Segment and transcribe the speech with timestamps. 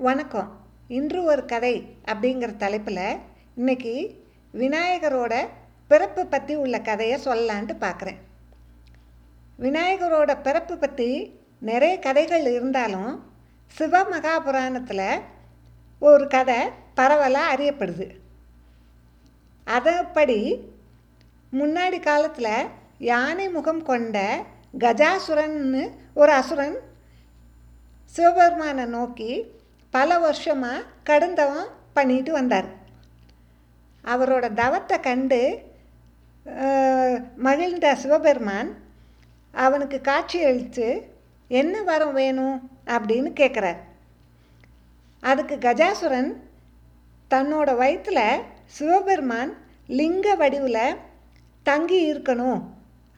[0.00, 0.50] வணக்கம்.
[0.88, 3.18] இன்று ஒரு கதை அப்படிங்கிற தலைப்பில்
[3.54, 5.48] இன்னைக்கு விநாயகரோட
[5.88, 8.18] பிறப்பு பற்றி உள்ள கதையை சொல்லலான்ட்டு பார்க்குறேன்
[9.58, 13.24] விநாயகரோட பிறப்பு பற்றி நிறைய கதைகள் இருந்தாலும்
[13.66, 15.20] சிவ மகாபுராணத்தில்
[15.98, 16.60] ஒரு கதை
[16.94, 18.08] பரவலாக அறியப்படுது.
[19.64, 20.70] அதப்படி
[21.52, 22.66] முன்னாடி காலத்தில்
[22.98, 24.44] யானை முகம் கொண்ட
[24.78, 26.76] கஜாசுரன்னு ஒரு அசுரன்
[28.04, 29.56] சிவபெருமானை நோக்கி
[29.94, 32.68] பல வருஷமாக கடுந்தவம் பண்ணிட்டு வந்தார்.
[34.04, 35.40] அவரோட தவத்தை கண்டு
[37.36, 38.70] மகிழ்ந்த சிவபெருமான்
[39.54, 40.88] அவனுக்கு காட்சி அளித்து
[41.50, 42.56] என்ன வரம் வேணும்?
[42.86, 43.80] அப்படின்னு கேட்குறார்
[45.22, 46.30] அதுக்கு கஜாசுரன்
[47.30, 48.42] தன்னோட வயிற்றில்
[48.76, 49.52] சிவபெருமான்
[49.88, 50.98] லிங்க வடிவில்
[51.66, 52.60] தங்கி இருக்கணும்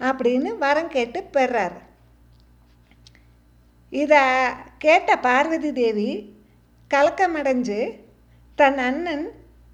[0.01, 1.77] அப்படின்னு வரம் கேட்டு பெறார்
[3.93, 4.23] இதை
[4.79, 6.11] கேட்ட பார்வதி தேவி
[6.91, 8.01] கலக்கமடைஞ்சு
[8.55, 9.27] தன் அண்ணன்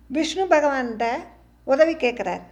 [0.08, 1.06] விஷ்ணு பகவான்கிட்ட
[1.64, 2.42] உதவி கேட்குறார்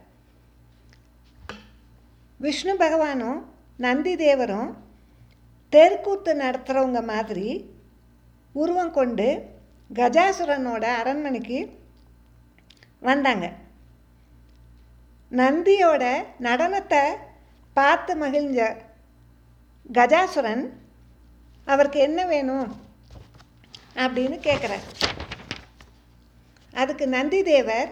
[2.38, 3.44] விஷ்ணு பகவானும்
[3.76, 4.70] நந்தி தேவரும்
[5.68, 7.74] தெருக்கூத்து நடத்துகிறவங்க மாதிரி
[8.52, 9.28] உருவம் கொண்டு
[9.94, 11.78] கஜாசுரனோட அரண்மனைக்கு
[13.00, 13.52] வந்தாங்க.
[15.30, 16.04] நந்தியோட
[16.40, 17.02] நடனத்தை
[17.74, 18.76] பார்த்து மகிழ்ந்த
[19.92, 20.64] கஜாசுரன்
[21.64, 22.83] அவருக்கு என்ன வேணும்?
[23.96, 24.84] அப்படின்னு கேட்குறார்
[26.74, 27.90] அதுக்கு நந்தி தேவர்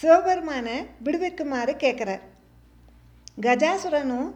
[0.00, 2.20] சிவபெருமானை விடுவிக்குமாறு கேட்குறார்
[3.40, 4.34] கஜாசுரனும்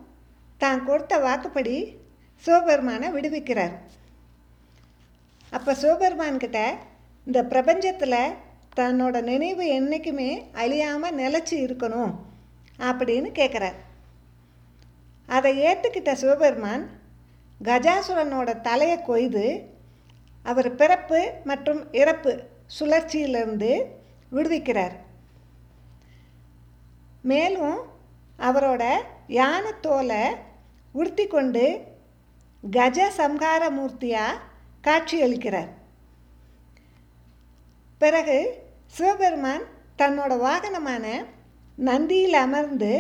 [0.59, 1.97] தான் கொடுத்த வாக்குப்படி
[2.45, 3.73] சிவபெருமானை விடுவிக்கிறார்.
[5.53, 6.61] அப்போ சிவபெருமான்கிட்ட
[7.27, 8.37] இந்த பிரபஞ்சத்தில்
[8.77, 12.13] தன்னோட நினைவு என்றைக்குமே அழியாமல் நிலச்சி இருக்கணும்
[12.79, 13.75] அப்படின்னு கேட்குறார்
[15.29, 16.85] அதை ஏற்றுக்கிட்ட சிவபெருமான்
[17.61, 19.74] கஜாசுரனோட தலையை கொய்து
[20.51, 22.33] அவர் பிறப்பு மற்றும் இறப்பு
[22.79, 23.71] சுழற்சியிலிருந்து
[24.33, 24.97] விடுவிக்கிறார்.
[27.31, 27.79] மேலும்
[28.39, 28.85] அவரோட
[29.29, 30.25] யானத்தோலை
[30.93, 31.65] உடுத்தி கொண்டு
[32.71, 34.43] கஜ சம்ஹார மூர்த்தியாக
[34.83, 35.71] காட்சியளிக்கிறார்.
[37.99, 38.39] பிறகு
[38.87, 39.65] சிவபெருமான்
[39.99, 41.05] தன்னோட வாகனமான
[41.77, 42.93] நந்தியில் அமர்ந்து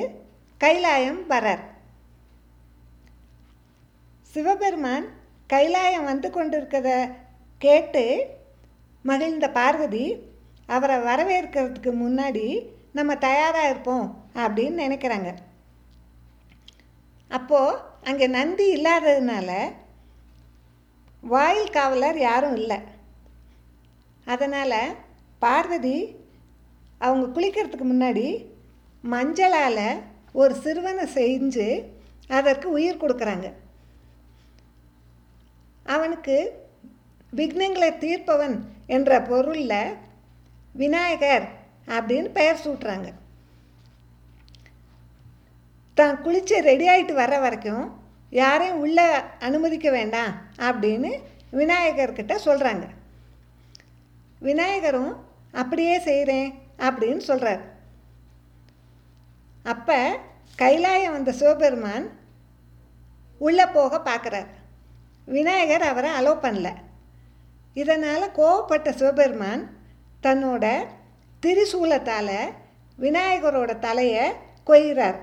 [0.61, 1.65] கைலாயம் வரார்.
[4.33, 5.07] சிவபெருமான்
[5.53, 6.91] கைலாயம் வந்து கொண்டிருக்கிறத
[7.65, 8.05] கேட்டு
[9.05, 10.07] மகிழ்ந்த பார்வதி
[10.75, 12.47] அவரை வரவேற்கிறதுக்கு முன்னாடி
[12.99, 14.07] நம்ம தயாராக இருப்போம்
[14.45, 15.31] அப்படின்னு நினைக்கிறாங்க.
[17.31, 17.81] அப்போது
[18.11, 19.51] அங்கே நந்தி இல்லாததுனால
[21.33, 22.79] வாயில் காவலர் யாரும் இல்லை.
[24.35, 24.79] அதனால்
[25.45, 25.97] பார்வதி
[27.07, 28.27] அவங்க குளிக்கிறதுக்கு முன்னாடி
[29.05, 29.87] மஞ்சளால்
[30.41, 31.69] ஒரு சிறுவனை செஞ்சு
[32.39, 33.47] அதற்கு உயிர் கொடுக்குறாங்க.
[35.87, 36.37] அவனுக்கு
[37.37, 38.57] விக்னங்களை தீர்ப்பவன்
[38.87, 39.79] என்ற பொருளில்
[40.75, 41.47] விநாயகர்
[41.89, 43.09] அப்படின்னு பெயர் சூட்டுறாங்க.
[45.97, 47.85] தான் குளித்து ரெடி ஆகிட்டு வர வரைக்கும்
[48.33, 49.07] யாரையும் உள்ளே
[49.39, 50.33] அனுமதிக்க வேண்டாம்
[50.69, 51.11] அப்படின்னு
[51.53, 52.87] விநாயகர்கிட்ட சொல்கிறாங்க
[54.41, 55.13] விநாயகரும்
[55.53, 57.63] அப்படியே செய்கிறேன் அப்படின்னு சொல்கிறார்
[59.65, 59.99] அப்போ
[60.57, 62.07] கைலாயம் வந்த சிவபெருமான்
[63.41, 64.51] உள்ளே போக பார்க்குறார்
[65.27, 66.69] விநாயகர் அவரை அலோவ் பண்ணல.
[67.75, 69.63] இதனால் கோவப்பட்ட சிவபெருமான்
[70.23, 70.87] தன்னோட
[71.43, 72.37] திரிசூலத்தால்
[72.99, 74.33] விநாயகரோட தலையை
[74.67, 75.19] கொய்கிறார்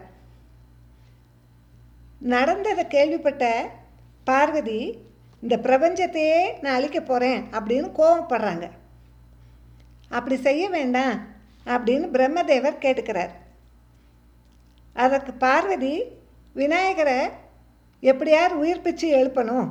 [2.19, 3.69] நடந்ததை கேள்விப்பட்ட
[4.23, 4.97] பார்வதி
[5.41, 8.69] இந்த பிரபஞ்சத்தையே நான் அழிக்க போகிறேன் அப்படின்னு கோவப்படுறாங்க.
[10.09, 11.15] அப்படி செய்ய வேண்டாம்
[11.65, 13.31] அப்படின்னு பிரம்மதேவர் கேட்டுக்கிறார்.
[14.93, 16.03] அதற்கு பார்வதி
[16.53, 17.19] விநாயகரை
[17.99, 19.69] எப்படியாவது உயிர்ப்பிச்சு எழுப்பணும்.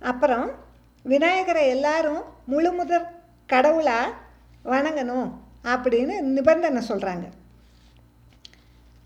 [0.00, 0.64] அப்புறம்
[1.06, 3.10] விநாயகரை எல்லாரும் முழு முதற்
[3.48, 4.14] கடவுளாக
[4.64, 5.28] வணங்கணும்
[5.64, 7.26] அப்படின்னு நிபந்தனை சொல்கிறாங்க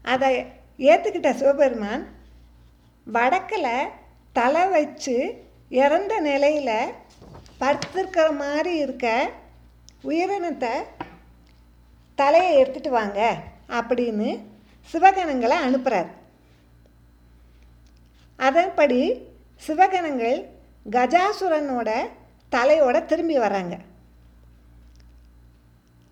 [0.04, 0.30] அதை
[0.82, 2.04] ஏற்றுக்கிட்ட சிவபெருமான்
[3.06, 3.72] வடக்கில்
[4.36, 5.16] தலை வச்சு
[5.80, 6.94] இறந்த நிலையில்
[7.60, 9.06] படுத்திருக்கிற மாதிரி இருக்க
[10.04, 10.72] உயிரினத்தை
[12.18, 13.20] தலையை எடுத்துட்டு வாங்க
[13.78, 14.28] அப்படின்னு
[14.88, 16.10] சிவகணங்களை அனுப்புகிறார்
[18.38, 19.00] அதன்படி
[19.62, 20.38] சிவகணங்கள்
[20.88, 22.08] கஜாசுரனோட
[22.50, 23.78] தலையோட திரும்பி வராங்க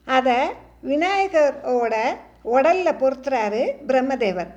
[0.05, 0.37] அதை
[0.83, 4.51] விநாயகரோட உடலில் பொறுத்துறாரு பிரம்மதேவர்.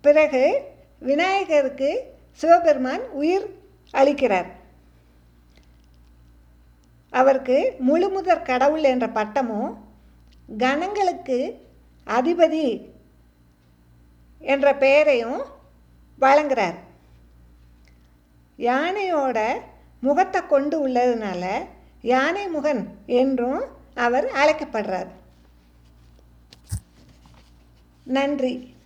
[0.00, 0.62] பிறகு
[1.00, 3.46] விநாயகருக்கு சிவபெருமான் உயிர்
[3.92, 4.46] அளிக்கிறார்.
[7.10, 9.84] அவருக்கு முழுமுதற் கடவுள் என்ற பட்டமும்
[10.58, 11.66] கணங்களுக்கு
[12.06, 12.90] அதிபதி
[14.38, 15.42] என்ற பெயரையும்
[16.20, 16.86] வழங்குகிறார்
[18.58, 19.60] யானையோட
[20.00, 21.44] முகத்தை கொண்டு உள்ளதுனால
[22.02, 23.62] யானை முகன் என்றும்
[23.94, 25.08] அவர் அழைக்கப்படுறார்.
[28.04, 28.76] நன்றி.